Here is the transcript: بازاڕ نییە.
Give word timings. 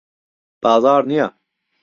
بازاڕ 0.63 1.01
نییە. 1.09 1.27